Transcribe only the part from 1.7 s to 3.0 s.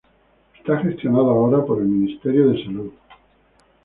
el Ministerio de Salud.